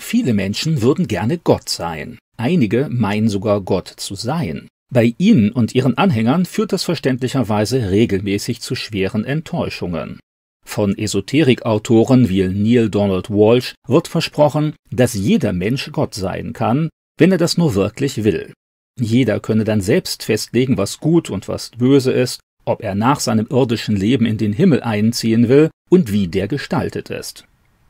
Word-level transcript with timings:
Viele 0.00 0.34
Menschen 0.34 0.82
würden 0.82 1.08
gerne 1.08 1.38
Gott 1.38 1.68
sein. 1.68 2.18
Einige 2.36 2.88
meinen 2.90 3.28
sogar 3.28 3.60
Gott 3.60 3.88
zu 3.88 4.14
sein. 4.14 4.68
Bei 4.92 5.14
ihnen 5.16 5.52
und 5.52 5.74
ihren 5.74 5.96
Anhängern 5.96 6.44
führt 6.44 6.72
das 6.72 6.84
verständlicherweise 6.84 7.90
regelmäßig 7.90 8.60
zu 8.60 8.74
schweren 8.74 9.24
Enttäuschungen. 9.24 10.20
Von 10.64 10.96
Esoterikautoren 10.96 12.28
wie 12.28 12.46
Neil 12.48 12.88
Donald 12.90 13.30
Walsh 13.30 13.74
wird 13.86 14.08
versprochen, 14.08 14.74
dass 14.90 15.14
jeder 15.14 15.52
Mensch 15.52 15.90
Gott 15.92 16.14
sein 16.14 16.52
kann, 16.52 16.88
wenn 17.18 17.32
er 17.32 17.38
das 17.38 17.56
nur 17.56 17.74
wirklich 17.74 18.24
will. 18.24 18.52
Jeder 18.98 19.40
könne 19.40 19.64
dann 19.64 19.80
selbst 19.80 20.22
festlegen, 20.22 20.76
was 20.76 20.98
gut 20.98 21.30
und 21.30 21.48
was 21.48 21.70
böse 21.70 22.12
ist, 22.12 22.40
ob 22.64 22.82
er 22.82 22.94
nach 22.94 23.20
seinem 23.20 23.46
irdischen 23.48 23.96
Leben 23.96 24.26
in 24.26 24.38
den 24.38 24.52
Himmel 24.52 24.82
einziehen 24.82 25.48
will 25.48 25.70
und 25.90 26.12
wie 26.12 26.28
der 26.28 26.48
gestaltet 26.48 27.10
ist. 27.10 27.46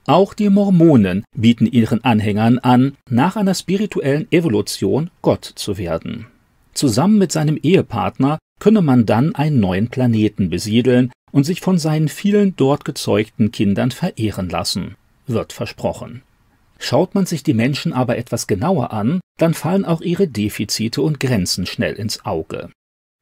Auch 0.06 0.34
die 0.34 0.48
Mormonen 0.48 1.24
bieten 1.36 1.66
ihren 1.66 2.02
Anhängern 2.02 2.58
an, 2.58 2.96
nach 3.08 3.36
einer 3.36 3.54
spirituellen 3.54 4.26
Evolution 4.32 5.10
Gott 5.22 5.44
zu 5.44 5.78
werden. 5.78 6.26
Zusammen 6.74 7.18
mit 7.18 7.30
seinem 7.30 7.56
Ehepartner 7.56 8.38
könne 8.58 8.82
man 8.82 9.06
dann 9.06 9.34
einen 9.34 9.60
neuen 9.60 9.88
Planeten 9.88 10.50
besiedeln 10.50 11.12
und 11.30 11.44
sich 11.44 11.60
von 11.60 11.78
seinen 11.78 12.08
vielen 12.08 12.56
dort 12.56 12.84
gezeugten 12.84 13.52
Kindern 13.52 13.90
verehren 13.90 14.48
lassen, 14.48 14.96
wird 15.26 15.52
versprochen. 15.52 16.22
Schaut 16.78 17.14
man 17.14 17.26
sich 17.26 17.44
die 17.44 17.54
Menschen 17.54 17.92
aber 17.92 18.18
etwas 18.18 18.48
genauer 18.48 18.92
an, 18.92 19.20
dann 19.38 19.54
fallen 19.54 19.84
auch 19.84 20.00
ihre 20.00 20.26
Defizite 20.26 21.00
und 21.00 21.20
Grenzen 21.20 21.64
schnell 21.64 21.94
ins 21.94 22.24
Auge. 22.24 22.70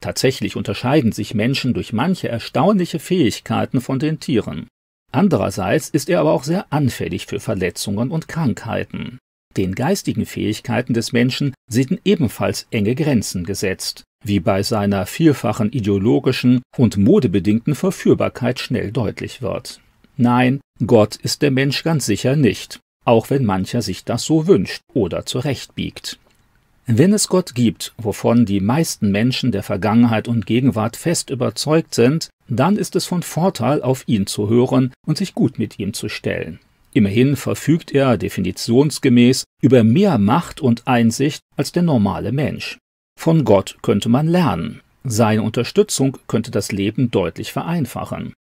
Tatsächlich 0.01 0.55
unterscheiden 0.55 1.11
sich 1.11 1.35
Menschen 1.35 1.75
durch 1.75 1.93
manche 1.93 2.27
erstaunliche 2.27 2.97
Fähigkeiten 2.97 3.81
von 3.81 3.99
den 3.99 4.19
Tieren. 4.19 4.67
Andererseits 5.11 5.89
ist 5.89 6.09
er 6.09 6.21
aber 6.21 6.31
auch 6.31 6.43
sehr 6.43 6.65
anfällig 6.71 7.25
für 7.25 7.39
Verletzungen 7.39 8.11
und 8.11 8.27
Krankheiten. 8.27 9.19
Den 9.57 9.75
geistigen 9.75 10.25
Fähigkeiten 10.25 10.93
des 10.93 11.11
Menschen 11.11 11.53
sind 11.69 11.99
ebenfalls 12.05 12.67
enge 12.71 12.95
Grenzen 12.95 13.43
gesetzt, 13.43 14.03
wie 14.23 14.39
bei 14.39 14.63
seiner 14.63 15.05
vielfachen 15.05 15.71
ideologischen 15.71 16.61
und 16.77 16.97
modebedingten 16.97 17.75
Verführbarkeit 17.75 18.59
schnell 18.59 18.91
deutlich 18.91 19.41
wird. 19.41 19.81
Nein, 20.15 20.61
Gott 20.85 21.17
ist 21.17 21.41
der 21.41 21.51
Mensch 21.51 21.83
ganz 21.83 22.05
sicher 22.05 22.35
nicht, 22.35 22.79
auch 23.05 23.29
wenn 23.29 23.43
mancher 23.43 23.81
sich 23.81 24.05
das 24.05 24.23
so 24.23 24.47
wünscht 24.47 24.81
oder 24.93 25.25
zurechtbiegt. 25.25 26.17
Wenn 26.93 27.13
es 27.13 27.29
Gott 27.29 27.55
gibt, 27.55 27.93
wovon 27.97 28.45
die 28.45 28.59
meisten 28.59 29.11
Menschen 29.11 29.53
der 29.53 29.63
Vergangenheit 29.63 30.27
und 30.27 30.45
Gegenwart 30.45 30.97
fest 30.97 31.29
überzeugt 31.29 31.95
sind, 31.95 32.27
dann 32.49 32.75
ist 32.75 32.97
es 32.97 33.05
von 33.05 33.23
Vorteil, 33.23 33.81
auf 33.81 34.03
ihn 34.09 34.27
zu 34.27 34.49
hören 34.49 34.91
und 35.07 35.17
sich 35.17 35.33
gut 35.33 35.57
mit 35.57 35.79
ihm 35.79 35.93
zu 35.93 36.09
stellen. 36.09 36.59
Immerhin 36.91 37.37
verfügt 37.37 37.93
er 37.93 38.17
definitionsgemäß 38.17 39.45
über 39.61 39.85
mehr 39.85 40.17
Macht 40.17 40.59
und 40.59 40.85
Einsicht 40.85 41.39
als 41.55 41.71
der 41.71 41.83
normale 41.83 42.33
Mensch. 42.33 42.77
Von 43.17 43.45
Gott 43.45 43.77
könnte 43.81 44.09
man 44.09 44.27
lernen. 44.27 44.81
Seine 45.05 45.43
Unterstützung 45.43 46.17
könnte 46.27 46.51
das 46.51 46.73
Leben 46.73 47.09
deutlich 47.09 47.53
vereinfachen. 47.53 48.33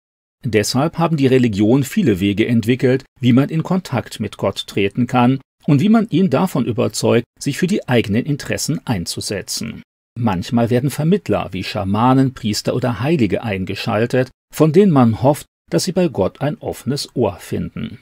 Deshalb 0.45 0.99
haben 0.99 1.17
die 1.17 1.29
Religionen 1.29 1.85
viele 1.85 2.19
Wege 2.19 2.49
entwickelt, 2.49 3.05
wie 3.21 3.33
man 3.33 3.49
in 3.49 3.63
Kontakt 3.63 4.19
mit 4.19 4.39
Gott 4.39 4.67
treten 4.67 5.07
kann 5.07 5.39
und 5.67 5.81
wie 5.81 5.89
man 5.89 6.09
ihn 6.11 6.31
davon 6.31 6.65
überzeugt, 6.65 7.25
sich 7.39 7.59
für 7.59 7.67
die 7.67 7.89
eigenen 7.89 8.25
Interessen 8.25 8.81
einzusetzen. 8.87 9.83
Manchmal 10.19 10.71
werden 10.71 10.91
Vermittler 10.91 11.49
wie 11.53 11.65
Schamanen, 11.65 12.35
Priester 12.35 12.75
oder 12.75 13.01
Heilige 13.01 13.43
eingeschaltet, 13.43 14.31
von 14.53 14.73
denen 14.73 14.93
man 14.93 15.23
hofft, 15.23 15.47
dass 15.71 15.85
sie 15.85 15.93
bei 15.93 16.09
Gott 16.09 16.41
ein 16.41 16.59
offenes 16.59 17.15
Ohr 17.15 17.37
finden. 17.37 18.01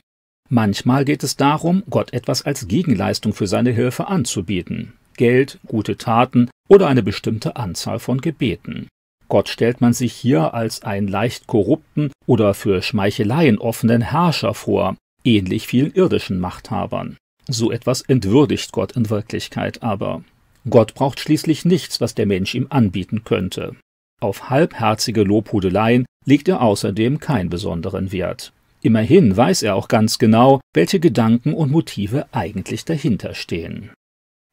Manchmal 0.48 1.04
geht 1.04 1.22
es 1.22 1.36
darum, 1.36 1.82
Gott 1.90 2.12
etwas 2.14 2.42
als 2.42 2.68
Gegenleistung 2.68 3.34
für 3.34 3.46
seine 3.46 3.70
Hilfe 3.70 4.08
anzubieten. 4.08 4.94
Geld, 5.16 5.58
gute 5.66 5.98
Taten 5.98 6.48
oder 6.68 6.86
eine 6.86 7.02
bestimmte 7.02 7.56
Anzahl 7.56 7.98
von 7.98 8.20
Gebeten. 8.20 8.88
Gott 9.28 9.50
stellt 9.50 9.82
man 9.82 9.92
sich 9.92 10.14
hier 10.14 10.54
als 10.54 10.82
einen 10.82 11.08
leicht 11.08 11.46
korrupten 11.46 12.10
oder 12.26 12.54
für 12.54 12.80
Schmeicheleien 12.80 13.58
offenen 13.58 14.00
Herrscher 14.00 14.54
vor, 14.54 14.96
ähnlich 15.22 15.66
vielen 15.66 15.92
irdischen 15.92 16.40
Machthabern. 16.40 17.18
So 17.48 17.72
etwas 17.72 18.02
entwürdigt 18.02 18.72
Gott 18.72 18.92
in 18.92 19.08
Wirklichkeit 19.08 19.82
aber. 19.82 20.22
Gott 20.68 20.94
braucht 20.94 21.18
schließlich 21.18 21.64
nichts, 21.64 22.00
was 22.00 22.14
der 22.14 22.26
Mensch 22.26 22.54
ihm 22.54 22.66
anbieten 22.68 23.24
könnte. 23.24 23.74
Auf 24.20 24.50
halbherzige 24.50 25.22
Lobhudeleien 25.22 26.04
legt 26.26 26.48
er 26.48 26.60
außerdem 26.60 27.20
keinen 27.20 27.48
besonderen 27.48 28.12
Wert. 28.12 28.52
Immerhin 28.82 29.36
weiß 29.36 29.62
er 29.62 29.74
auch 29.74 29.88
ganz 29.88 30.18
genau, 30.18 30.60
welche 30.74 31.00
Gedanken 31.00 31.54
und 31.54 31.70
Motive 31.70 32.26
eigentlich 32.32 32.84
dahinter 32.84 33.34
stehen. 33.34 33.90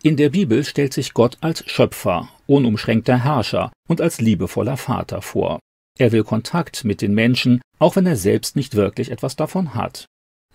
In 0.01 0.17
der 0.17 0.29
Bibel 0.29 0.63
stellt 0.63 0.93
sich 0.93 1.13
Gott 1.13 1.37
als 1.41 1.63
Schöpfer, 1.69 2.29
unumschränkter 2.47 3.23
Herrscher 3.23 3.71
und 3.87 4.01
als 4.01 4.21
liebevoller 4.21 4.77
Vater 4.77 5.21
vor. 5.21 5.59
Er 5.97 6.11
will 6.11 6.23
Kontakt 6.23 6.83
mit 6.83 7.01
den 7.01 7.13
Menschen, 7.13 7.61
auch 7.79 7.95
wenn 7.95 8.05
er 8.05 8.15
selbst 8.15 8.55
nicht 8.55 8.75
wirklich 8.75 9.11
etwas 9.11 9.35
davon 9.35 9.73
hat. 9.73 10.05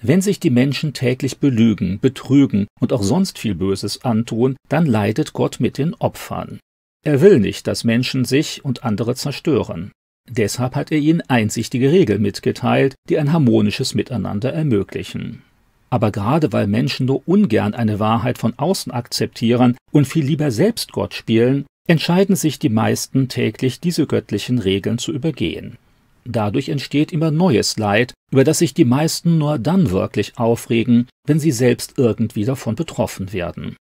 Wenn 0.02 0.22
sich 0.22 0.40
die 0.40 0.50
Menschen 0.50 0.94
täglich 0.94 1.38
belügen, 1.38 2.00
betrügen 2.00 2.66
und 2.80 2.92
auch 2.92 3.02
sonst 3.02 3.38
viel 3.38 3.54
Böses 3.54 4.02
antun, 4.04 4.56
dann 4.68 4.86
leidet 4.86 5.34
Gott 5.34 5.60
mit 5.60 5.76
den 5.76 5.94
Opfern. 5.94 6.58
Er 7.04 7.20
will 7.20 7.38
nicht, 7.38 7.66
dass 7.66 7.84
Menschen 7.84 8.24
sich 8.24 8.64
und 8.64 8.82
andere 8.82 9.14
zerstören. 9.14 9.92
Deshalb 10.28 10.74
hat 10.74 10.90
er 10.92 10.98
ihnen 10.98 11.22
einsichtige 11.28 11.92
Regeln 11.92 12.22
mitgeteilt, 12.22 12.94
die 13.08 13.18
ein 13.18 13.32
harmonisches 13.32 13.94
Miteinander 13.94 14.52
ermöglichen. 14.52 15.42
Aber 15.90 16.12
gerade 16.12 16.52
weil 16.52 16.66
Menschen 16.66 17.06
nur 17.06 17.26
ungern 17.26 17.74
eine 17.74 17.98
Wahrheit 17.98 18.38
von 18.38 18.54
außen 18.56 18.92
akzeptieren 18.92 19.76
und 19.90 20.06
viel 20.06 20.24
lieber 20.24 20.50
selbst 20.50 20.92
Gott 20.92 21.14
spielen, 21.14 21.66
entscheiden 21.88 22.36
sich 22.36 22.58
die 22.58 22.68
meisten 22.68 23.28
täglich 23.28 23.80
diese 23.80 24.06
göttlichen 24.06 24.58
Regeln 24.58 24.98
zu 24.98 25.12
übergehen. 25.12 25.76
Dadurch 26.24 26.68
entsteht 26.68 27.12
immer 27.12 27.30
neues 27.30 27.76
Leid, 27.78 28.12
über 28.30 28.44
das 28.44 28.58
sich 28.58 28.74
die 28.74 28.84
meisten 28.84 29.38
nur 29.38 29.58
dann 29.58 29.90
wirklich 29.90 30.38
aufregen, 30.38 31.08
wenn 31.26 31.40
sie 31.40 31.52
selbst 31.52 31.94
irgendwie 31.96 32.44
davon 32.44 32.76
betroffen 32.76 33.32
werden. 33.32 33.76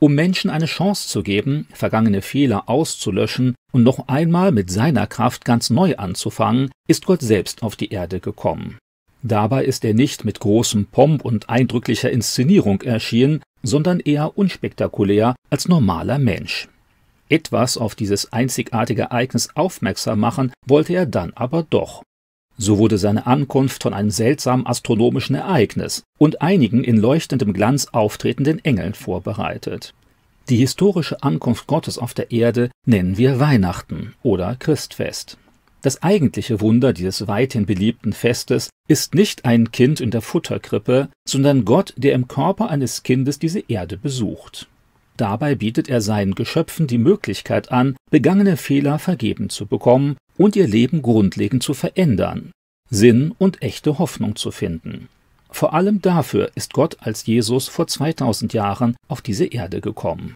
Um 0.00 0.14
Menschen 0.14 0.50
eine 0.50 0.66
Chance 0.66 1.08
zu 1.08 1.22
geben, 1.22 1.66
vergangene 1.72 2.22
Fehler 2.22 2.68
auszulöschen 2.68 3.54
und 3.72 3.82
noch 3.82 4.06
einmal 4.06 4.52
mit 4.52 4.70
seiner 4.70 5.06
Kraft 5.06 5.44
ganz 5.44 5.70
neu 5.70 5.96
anzufangen, 5.96 6.70
ist 6.86 7.06
Gott 7.06 7.20
selbst 7.20 7.62
auf 7.62 7.74
die 7.74 7.90
Erde 7.90 8.20
gekommen. 8.20 8.78
Dabei 9.22 9.64
ist 9.64 9.84
er 9.84 9.94
nicht 9.94 10.24
mit 10.24 10.38
großem 10.38 10.86
Pomp 10.86 11.24
und 11.24 11.48
eindrücklicher 11.48 12.10
Inszenierung 12.10 12.82
erschienen, 12.82 13.42
sondern 13.64 13.98
eher 13.98 14.38
unspektakulär 14.38 15.34
als 15.50 15.66
normaler 15.66 16.18
Mensch. 16.18 16.68
Etwas 17.28 17.76
auf 17.76 17.94
dieses 17.94 18.32
einzigartige 18.32 19.02
Ereignis 19.02 19.50
aufmerksam 19.54 20.20
machen 20.20 20.52
wollte 20.66 20.94
er 20.94 21.06
dann 21.06 21.32
aber 21.34 21.62
doch. 21.62 22.02
So 22.56 22.78
wurde 22.78 22.98
seine 22.98 23.26
Ankunft 23.26 23.82
von 23.82 23.94
einem 23.94 24.10
seltsamen 24.10 24.66
astronomischen 24.66 25.36
Ereignis 25.36 26.02
und 26.18 26.42
einigen 26.42 26.82
in 26.82 26.96
leuchtendem 26.96 27.52
Glanz 27.52 27.86
auftretenden 27.92 28.64
Engeln 28.64 28.94
vorbereitet. 28.94 29.94
Die 30.48 30.56
historische 30.56 31.22
Ankunft 31.22 31.66
Gottes 31.66 31.98
auf 31.98 32.14
der 32.14 32.32
Erde 32.32 32.70
nennen 32.86 33.16
wir 33.16 33.38
Weihnachten 33.38 34.14
oder 34.22 34.56
Christfest. 34.56 35.38
Das 35.82 36.02
eigentliche 36.02 36.60
Wunder 36.60 36.92
dieses 36.92 37.28
weithin 37.28 37.66
beliebten 37.66 38.12
Festes 38.12 38.70
ist 38.88 39.14
nicht 39.14 39.44
ein 39.44 39.70
Kind 39.70 40.00
in 40.00 40.10
der 40.10 40.22
Futterkrippe, 40.22 41.10
sondern 41.28 41.64
Gott, 41.64 41.94
der 41.96 42.14
im 42.14 42.26
Körper 42.26 42.70
eines 42.70 43.04
Kindes 43.04 43.38
diese 43.38 43.60
Erde 43.68 43.96
besucht. 43.96 44.68
Dabei 45.18 45.56
bietet 45.56 45.88
er 45.88 46.00
seinen 46.00 46.36
Geschöpfen 46.36 46.86
die 46.86 46.96
Möglichkeit 46.96 47.72
an, 47.72 47.96
begangene 48.08 48.56
Fehler 48.56 49.00
vergeben 49.00 49.50
zu 49.50 49.66
bekommen 49.66 50.16
und 50.36 50.54
ihr 50.54 50.68
Leben 50.68 51.02
grundlegend 51.02 51.60
zu 51.64 51.74
verändern, 51.74 52.52
Sinn 52.88 53.34
und 53.36 53.60
echte 53.60 53.98
Hoffnung 53.98 54.36
zu 54.36 54.52
finden. 54.52 55.08
Vor 55.50 55.74
allem 55.74 56.00
dafür 56.00 56.52
ist 56.54 56.72
Gott 56.72 56.98
als 57.00 57.26
Jesus 57.26 57.66
vor 57.66 57.88
2000 57.88 58.52
Jahren 58.52 58.96
auf 59.08 59.20
diese 59.20 59.46
Erde 59.46 59.80
gekommen. 59.80 60.34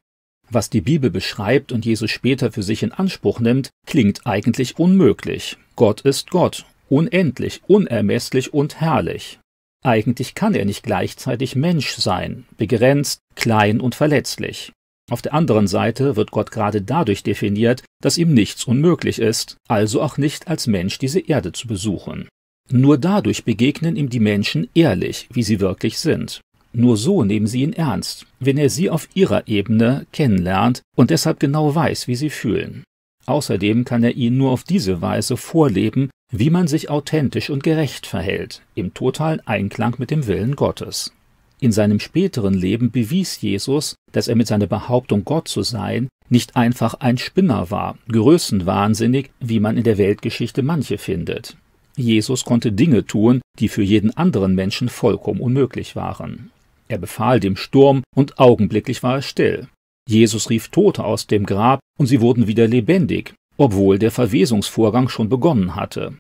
Was 0.51 0.69
die 0.69 0.81
Bibel 0.81 1.11
beschreibt 1.11 1.71
und 1.71 1.87
Jesus 1.87 2.11
später 2.11 2.51
für 2.51 2.65
sich 2.65 2.83
in 2.83 2.91
Anspruch 2.91 3.39
nimmt, 3.39 3.71
klingt 3.87 4.27
eigentlich 4.27 4.81
unmöglich. 4.81 5.59
Gott 5.77 6.01
ist 6.01 6.31
Gott, 6.31 6.67
unendlich, 6.89 7.63
unermesslich 7.69 8.53
und 8.53 8.81
herrlich. 8.81 9.39
Eigentlich 9.83 10.35
kann 10.35 10.55
er 10.55 10.65
nicht 10.65 10.85
gleichzeitig 10.85 11.57
Mensch 11.57 11.97
sein, 11.97 12.45
begrenzt, 12.57 13.21
klein 13.35 13.81
und 13.81 13.95
verletzlich. 13.95 14.73
Auf 15.11 15.23
der 15.23 15.35
anderen 15.35 15.67
Seite 15.67 16.15
wird 16.15 16.31
Gott 16.31 16.53
gerade 16.53 16.81
dadurch 16.81 17.25
definiert, 17.25 17.83
dass 18.01 18.19
ihm 18.19 18.33
nichts 18.33 18.65
unmöglich 18.65 19.19
ist, 19.19 19.57
also 19.69 20.01
auch 20.01 20.17
nicht 20.19 20.47
als 20.47 20.69
Mensch 20.69 20.99
diese 20.99 21.21
Erde 21.21 21.53
zu 21.53 21.67
besuchen. 21.67 22.29
Nur 22.71 22.97
dadurch 22.97 23.45
begegnen 23.45 23.97
ihm 23.97 24.09
die 24.09 24.21
Menschen 24.21 24.69
ehrlich, 24.75 25.29
wie 25.33 25.43
sie 25.43 25.59
wirklich 25.59 25.99
sind. 25.99 26.41
Nur 26.73 26.97
so 26.97 27.25
nehmen 27.25 27.47
sie 27.47 27.63
ihn 27.63 27.73
ernst, 27.73 28.27
wenn 28.41 28.57
er 28.57 28.71
sie 28.71 28.89
auf 28.89 29.09
ihrer 29.15 29.47
Ebene 29.49 30.07
kennenlernt 30.13 30.81
und 30.97 31.11
deshalb 31.11 31.41
genau 31.41 31.75
weiß, 31.75 32.09
wie 32.09 32.15
sie 32.15 32.31
fühlen. 32.31 32.85
Außerdem 33.27 33.85
kann 33.85 34.05
er 34.05 34.17
ihnen 34.17 34.39
nur 34.39 34.53
auf 34.53 34.65
diese 34.65 35.03
Weise 35.03 35.37
vorleben, 35.37 36.11
wie 36.33 36.51
man 36.51 36.67
sich 36.67 36.89
authentisch 36.89 37.51
und 37.51 37.63
gerecht 37.63 38.07
verhält, 38.07 38.63
im 38.75 38.95
totalen 38.95 39.41
Einklang 39.47 39.95
mit 39.99 40.11
dem 40.11 40.27
Willen 40.27 40.57
Gottes. 40.57 41.13
In 41.61 41.71
seinem 41.71 42.01
späteren 42.01 42.55
Leben 42.55 42.91
bewies 42.91 43.41
Jesus, 43.41 43.95
dass 44.11 44.27
er 44.27 44.35
mit 44.35 44.49
seiner 44.49 44.67
Behauptung, 44.67 45.25
Gott 45.25 45.47
zu 45.47 45.63
sein, 45.63 46.09
nicht 46.29 46.57
einfach 46.57 46.95
ein 46.95 47.19
Spinner 47.19 47.71
war, 47.71 47.99
größenwahnsinnig, 48.09 49.31
wie 49.39 49.61
man 49.61 49.77
in 49.77 49.85
der 49.85 49.99
Weltgeschichte 49.99 50.63
manche 50.63 50.97
findet. 50.99 51.57
Jesus 51.95 52.45
konnte 52.45 52.73
Dinge 52.73 53.07
tun, 53.07 53.43
die 53.59 53.69
für 53.69 53.83
jeden 53.83 54.17
anderen 54.17 54.55
Menschen 54.55 54.89
vollkommen 54.89 55.41
unmöglich 55.41 55.95
waren. 55.95 56.51
Er 56.89 56.99
befahl 56.99 57.39
dem 57.39 57.57
Sturm, 57.57 58.03
und 58.17 58.39
augenblicklich 58.39 59.03
war 59.03 59.19
es 59.19 59.27
still. 59.27 59.69
Jesus 60.09 60.49
rief 60.51 60.69
Tote 60.69 61.05
aus 61.05 61.27
dem 61.27 61.45
Grab, 61.45 61.81
und 61.99 62.07
sie 62.07 62.23
wurden 62.23 62.47
wieder 62.47 62.67
lebendig, 62.67 63.35
obwohl 63.57 63.99
der 63.99 64.11
Verwesungsvorgang 64.11 65.09
schon 65.09 65.29
begonnen 65.29 65.77
hatte. 65.77 66.15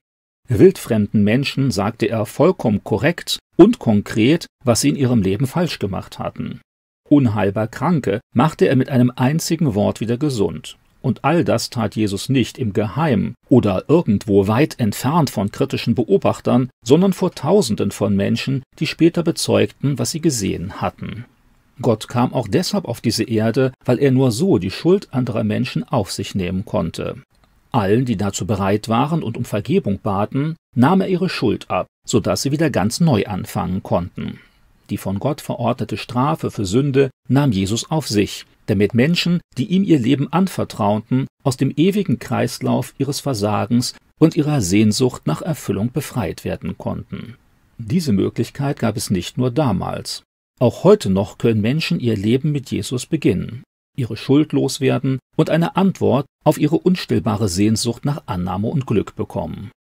Wildfremden 0.48 1.24
Menschen 1.24 1.70
sagte 1.70 2.08
er 2.08 2.26
vollkommen 2.26 2.84
korrekt 2.84 3.38
und 3.56 3.78
konkret, 3.78 4.46
was 4.64 4.80
sie 4.80 4.90
in 4.90 4.96
ihrem 4.96 5.22
Leben 5.22 5.46
falsch 5.46 5.78
gemacht 5.78 6.18
hatten. 6.18 6.60
Unheilbar 7.08 7.68
Kranke 7.68 8.20
machte 8.34 8.66
er 8.66 8.76
mit 8.76 8.88
einem 8.88 9.12
einzigen 9.14 9.74
Wort 9.74 10.00
wieder 10.00 10.16
gesund. 10.16 10.76
Und 11.02 11.24
all 11.24 11.44
das 11.44 11.68
tat 11.68 11.96
Jesus 11.96 12.28
nicht 12.28 12.58
im 12.58 12.72
Geheimen 12.72 13.34
oder 13.48 13.84
irgendwo 13.88 14.46
weit 14.46 14.78
entfernt 14.78 15.30
von 15.30 15.50
kritischen 15.50 15.96
Beobachtern, 15.96 16.70
sondern 16.84 17.12
vor 17.12 17.34
Tausenden 17.34 17.90
von 17.90 18.14
Menschen, 18.14 18.62
die 18.78 18.86
später 18.86 19.24
bezeugten, 19.24 19.98
was 19.98 20.12
sie 20.12 20.20
gesehen 20.20 20.80
hatten. 20.80 21.24
Gott 21.82 22.08
kam 22.08 22.32
auch 22.32 22.48
deshalb 22.48 22.86
auf 22.86 23.00
diese 23.00 23.24
Erde, 23.24 23.72
weil 23.84 23.98
er 23.98 24.10
nur 24.10 24.32
so 24.32 24.58
die 24.58 24.70
Schuld 24.70 25.12
anderer 25.12 25.44
Menschen 25.44 25.84
auf 25.84 26.10
sich 26.10 26.34
nehmen 26.34 26.64
konnte. 26.64 27.16
Allen, 27.72 28.04
die 28.04 28.16
dazu 28.16 28.46
bereit 28.46 28.88
waren 28.88 29.22
und 29.22 29.36
um 29.36 29.44
Vergebung 29.44 29.98
baten, 29.98 30.56
nahm 30.76 31.00
er 31.00 31.08
ihre 31.08 31.28
Schuld 31.28 31.70
ab, 31.70 31.86
so 32.06 32.20
dass 32.20 32.42
sie 32.42 32.52
wieder 32.52 32.70
ganz 32.70 33.00
neu 33.00 33.24
anfangen 33.24 33.82
konnten. 33.82 34.38
Die 34.90 34.98
von 34.98 35.18
Gott 35.18 35.40
verordnete 35.40 35.96
Strafe 35.96 36.50
für 36.50 36.66
Sünde 36.66 37.10
nahm 37.28 37.52
Jesus 37.52 37.90
auf 37.90 38.08
sich, 38.08 38.46
damit 38.66 38.94
Menschen, 38.94 39.40
die 39.56 39.66
ihm 39.66 39.84
ihr 39.84 39.98
Leben 39.98 40.32
anvertrauten, 40.32 41.26
aus 41.44 41.56
dem 41.56 41.72
ewigen 41.76 42.18
Kreislauf 42.18 42.94
ihres 42.98 43.20
Versagens 43.20 43.94
und 44.18 44.36
ihrer 44.36 44.60
Sehnsucht 44.60 45.26
nach 45.26 45.42
Erfüllung 45.42 45.92
befreit 45.92 46.44
werden 46.44 46.76
konnten. 46.78 47.36
Diese 47.78 48.12
Möglichkeit 48.12 48.78
gab 48.78 48.96
es 48.96 49.10
nicht 49.10 49.38
nur 49.38 49.50
damals. 49.50 50.22
Auch 50.62 50.84
heute 50.84 51.10
noch 51.10 51.38
können 51.38 51.60
Menschen 51.60 51.98
ihr 51.98 52.16
Leben 52.16 52.52
mit 52.52 52.70
Jesus 52.70 53.06
beginnen 53.06 53.64
ihre 53.96 54.16
Schuld 54.16 54.52
loswerden 54.52 55.18
und 55.36 55.50
eine 55.50 55.74
Antwort 55.74 56.24
auf 56.44 56.56
ihre 56.56 56.78
unstillbare 56.78 57.48
Sehnsucht 57.48 58.04
nach 58.04 58.22
Annahme 58.26 58.68
und 58.68 58.86
Glück 58.86 59.16
bekommen. 59.16 59.72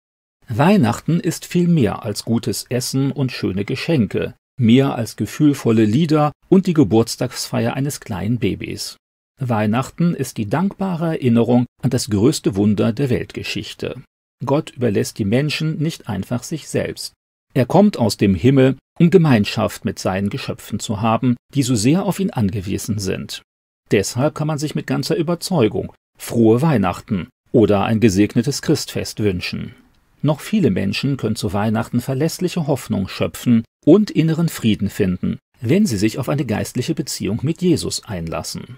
Weihnachten 0.48 1.20
ist 1.20 1.44
viel 1.44 1.68
mehr 1.68 2.02
als 2.02 2.24
gutes 2.24 2.64
Essen 2.70 3.12
und 3.12 3.30
schöne 3.30 3.66
Geschenke, 3.66 4.34
mehr 4.58 4.94
als 4.94 5.16
gefühlvolle 5.16 5.84
Lieder 5.84 6.32
und 6.48 6.66
die 6.66 6.72
Geburtstagsfeier 6.72 7.74
eines 7.74 8.00
kleinen 8.00 8.38
Babys. 8.38 8.96
Weihnachten 9.38 10.14
ist 10.14 10.38
die 10.38 10.48
dankbare 10.48 11.08
Erinnerung 11.08 11.66
an 11.82 11.90
das 11.90 12.08
größte 12.08 12.56
Wunder 12.56 12.94
der 12.94 13.10
Weltgeschichte. 13.10 14.02
Gott 14.46 14.70
überlässt 14.70 15.18
die 15.18 15.26
Menschen 15.26 15.76
nicht 15.76 16.08
einfach 16.08 16.42
sich 16.42 16.68
selbst. 16.68 17.12
Er 17.52 17.66
kommt 17.66 17.98
aus 17.98 18.16
dem 18.16 18.34
Himmel, 18.34 18.76
um 19.00 19.10
Gemeinschaft 19.10 19.84
mit 19.84 19.98
seinen 19.98 20.28
Geschöpfen 20.28 20.78
zu 20.78 21.00
haben, 21.00 21.36
die 21.54 21.62
so 21.62 21.74
sehr 21.74 22.04
auf 22.04 22.20
ihn 22.20 22.30
angewiesen 22.30 22.98
sind. 22.98 23.42
Deshalb 23.90 24.34
kann 24.34 24.46
man 24.46 24.58
sich 24.58 24.74
mit 24.74 24.86
ganzer 24.86 25.16
Überzeugung 25.16 25.92
frohe 26.18 26.60
Weihnachten 26.60 27.28
oder 27.50 27.84
ein 27.84 27.98
gesegnetes 27.98 28.60
Christfest 28.60 29.20
wünschen. 29.20 29.74
Noch 30.22 30.40
viele 30.40 30.70
Menschen 30.70 31.16
können 31.16 31.34
zu 31.34 31.54
Weihnachten 31.54 32.00
verlässliche 32.00 32.66
Hoffnung 32.66 33.08
schöpfen 33.08 33.64
und 33.86 34.10
inneren 34.10 34.50
Frieden 34.50 34.90
finden, 34.90 35.38
wenn 35.62 35.86
sie 35.86 35.96
sich 35.96 36.18
auf 36.18 36.28
eine 36.28 36.44
geistliche 36.44 36.94
Beziehung 36.94 37.40
mit 37.42 37.62
Jesus 37.62 38.04
einlassen. 38.04 38.76